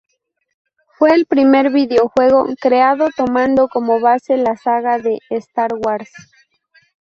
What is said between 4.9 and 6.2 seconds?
de Star Wars.